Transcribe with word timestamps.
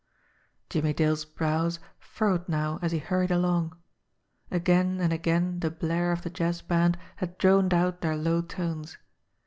Jimmie 0.67 0.93
Dale's 0.95 1.25
brows 1.25 1.77
furrowed 1.99 2.49
now 2.49 2.79
as 2.81 2.91
he 2.91 2.97
hurried 2.97 3.29
along. 3.29 3.77
Again 4.49 4.99
and 4.99 5.13
again 5.13 5.59
the 5.59 5.69
blare 5.69 6.11
of 6.11 6.23
the 6.23 6.31
jazz 6.31 6.59
band 6.63 6.97
had 7.17 7.37
drowned 7.37 7.71
out 7.71 8.01
their 8.01 8.17
low 8.17 8.41
tones. 8.41 8.97